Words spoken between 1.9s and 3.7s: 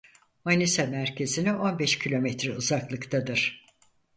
kilometre uzaklıktadır.